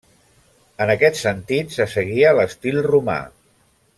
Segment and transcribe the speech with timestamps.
[0.85, 3.21] En aquest sentit se seguia l'estil romà.